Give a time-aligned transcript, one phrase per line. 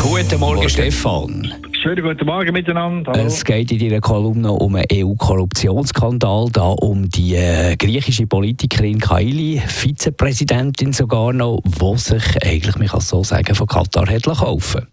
[0.00, 1.52] Guten Morgen, Stefan.
[1.82, 3.12] Schönen guten Morgen miteinander.
[3.12, 3.26] Hallo.
[3.26, 9.60] Es geht in Ihrer Kolumne um einen EU-Korruptionsskandal, da um die äh, griechische Politikerin Kaili,
[9.66, 14.86] Vizepräsidentin sogar noch, die sich eigentlich, man kann es so sagen, von Katar hat kaufen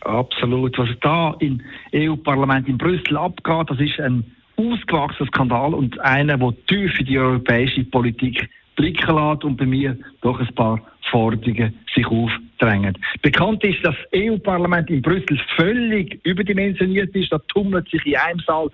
[0.00, 0.78] Absolut.
[0.78, 1.60] Was da im
[1.94, 4.24] EU-Parlament in Brüssel abgeht, das ist ein
[4.56, 9.96] ausgewachsener Skandal und einer, der tief in die europäische Politik blicken lässt und bei mir
[10.22, 10.80] doch ein paar
[11.10, 12.96] Forderungen sich aufdrängen.
[13.20, 17.32] Bekannt ist, dass das EU-Parlament in Brüssel völlig überdimensioniert ist.
[17.32, 18.70] Da tummelt sich in einem Saal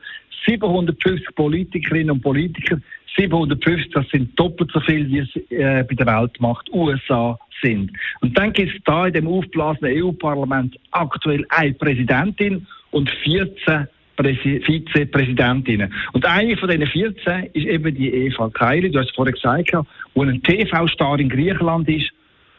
[0.47, 2.79] 750 Politikerinnen und Politiker.
[3.17, 7.91] 750, das sind doppelt so viel, wie es äh, bei der Weltmacht USA sind.
[8.21, 13.89] Und dann gibt es da in dem aufblasenen EU-Parlament aktuell eine Präsidentin und 14
[14.20, 15.92] Vizepräsidentinnen.
[16.13, 19.70] Und eine von diesen 14 ist eben die Eva Kaili, du hast es vorher gesagt,
[19.73, 22.11] die ein TV-Star in Griechenland ist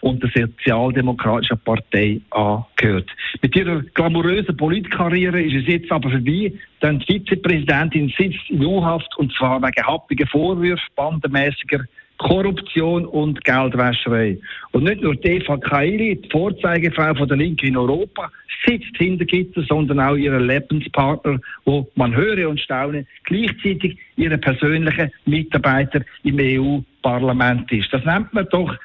[0.02, 3.10] und der Sozialdemokratischen Partei angehört.
[3.42, 9.16] Mit ihrer glamourösen Politkarriere ist es jetzt aber vorbei, denn die Vizepräsidentin sitzt in U-Haft
[9.18, 11.86] und zwar wegen happiger Vorwürfe, bandenmäßiger
[12.20, 14.38] Korruption und Geldwäscherei.
[14.72, 18.30] Und nicht nur die Eva Kaili, die Vorzeigefrau von der Linken in Europa,
[18.66, 25.12] sitzt hinter Gitter, sondern auch ihre Lebenspartner, wo man höre und staune, gleichzeitig ihre persönliche
[25.26, 27.92] Mitarbeiter im EU-Parlament ist.
[27.94, 28.76] Das nennt man doch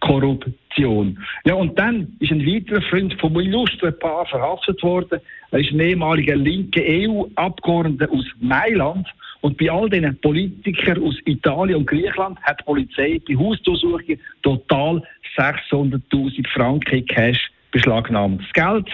[0.00, 1.18] Beziehungskorruption.
[1.44, 5.20] Ja, und dann ist ein weiterer Freund vom illustren Paar verhaftet worden.
[5.50, 9.06] Er ist ein ehemaliger linker EU-Abgeordneter aus Mailand
[9.42, 15.02] und bei all diesen Politikern aus Italien und Griechenland hat die Polizei bei Hausdurchsuchungen total
[15.36, 18.42] 600.000 Franken Cash beschlagnahmt.
[18.42, 18.88] Das Geld,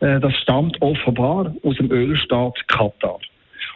[0.00, 3.18] äh, das stammt offenbar aus dem Ölstaat Katar.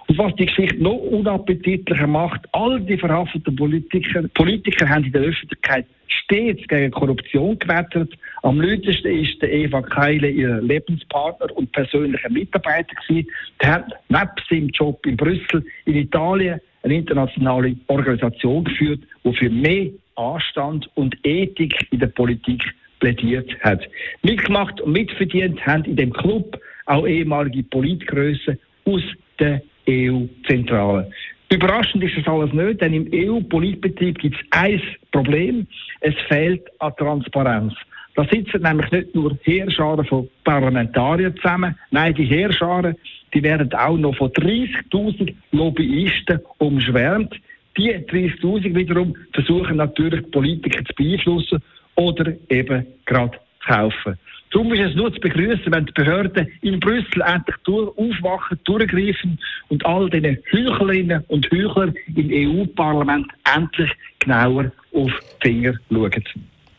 [0.08, 5.22] Und was die Geschichte noch unappetitlicher macht, all die verhafteten Politiker, Politiker haben in der
[5.22, 8.10] Öffentlichkeit stets gegen Korruption gewettert.
[8.42, 13.28] Am lautesten ist der Eva Keile ihr Lebenspartner und persönlicher Mitarbeiter gewesen.
[13.60, 19.50] Der hat neben seinem Job in Brüssel, in Italien, eine internationale Organisation geführt, die für
[19.50, 22.62] mehr Anstand und Ethik in der Politik
[23.00, 23.82] plädiert hat.
[24.22, 29.02] Mitgemacht und mitverdient haben in dem Club auch ehemalige Politgrößen aus
[29.38, 31.10] der EU-Zentrale.
[31.50, 34.82] Überraschend ist das alles nicht, denn im EU-Politbetrieb gibt es ein
[35.12, 35.66] Problem.
[36.00, 37.74] Es fehlt an Transparenz.
[38.14, 42.96] Da sitzen nämlich nicht nur Heerscharen von Parlamentariern zusammen, nein, die Heerscharen,
[43.32, 47.34] die werden auch noch von 30.000 Lobbyisten umschwärmt.
[47.76, 51.62] Die 30.000 wiederum versuchen natürlich die Politiker zu beeinflussen
[51.94, 54.18] oder eben gerade zu kaufen.
[54.50, 59.38] Darum ist es nur zu begrüßen, wenn die Behörden in Brüssel endlich durch, aufwachen, durchgreifen
[59.68, 65.10] und all diese Heuchlerinnen und Heuchler im EU-Parlament endlich genauer auf
[65.42, 66.12] die Finger schauen.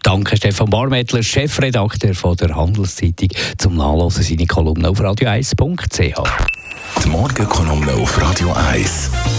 [0.03, 7.03] Danke, Stefan Barmettler, Chefredakteur von der Handelszeitung, zum Nachlesen seine Kolumne auf radio1.ch.
[7.03, 9.38] Die Morgenkolumne auf Radio 1.